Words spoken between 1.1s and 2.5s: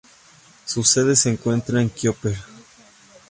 se encuentra en Quimper.